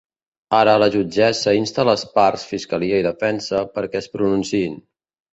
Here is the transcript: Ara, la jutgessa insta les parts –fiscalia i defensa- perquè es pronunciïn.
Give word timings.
Ara, 0.59 0.71
la 0.83 0.85
jutgessa 0.93 1.51
insta 1.57 1.85
les 1.89 2.05
parts 2.15 2.45
–fiscalia 2.51 3.01
i 3.01 3.03
defensa- 3.09 3.61
perquè 3.75 4.01
es 4.05 4.09
pronunciïn. 4.17 4.81